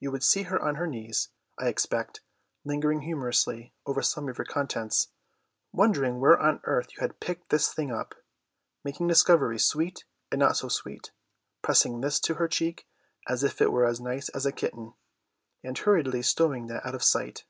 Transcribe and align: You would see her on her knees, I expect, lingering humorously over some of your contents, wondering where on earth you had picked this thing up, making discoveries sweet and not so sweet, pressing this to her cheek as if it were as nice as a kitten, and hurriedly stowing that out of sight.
You 0.00 0.10
would 0.10 0.22
see 0.24 0.44
her 0.44 0.58
on 0.58 0.76
her 0.76 0.86
knees, 0.86 1.28
I 1.58 1.68
expect, 1.68 2.22
lingering 2.64 3.02
humorously 3.02 3.74
over 3.84 4.00
some 4.00 4.26
of 4.26 4.38
your 4.38 4.46
contents, 4.46 5.08
wondering 5.70 6.18
where 6.18 6.38
on 6.40 6.62
earth 6.64 6.88
you 6.94 7.00
had 7.02 7.20
picked 7.20 7.50
this 7.50 7.70
thing 7.74 7.92
up, 7.92 8.14
making 8.84 9.06
discoveries 9.06 9.66
sweet 9.66 10.06
and 10.32 10.38
not 10.38 10.56
so 10.56 10.68
sweet, 10.68 11.10
pressing 11.60 12.00
this 12.00 12.18
to 12.20 12.36
her 12.36 12.48
cheek 12.48 12.86
as 13.28 13.44
if 13.44 13.60
it 13.60 13.70
were 13.70 13.84
as 13.84 14.00
nice 14.00 14.30
as 14.30 14.46
a 14.46 14.50
kitten, 14.52 14.94
and 15.62 15.76
hurriedly 15.76 16.22
stowing 16.22 16.68
that 16.68 16.86
out 16.86 16.94
of 16.94 17.02
sight. 17.04 17.44